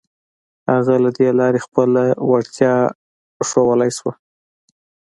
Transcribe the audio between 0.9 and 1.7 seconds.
له دې لارې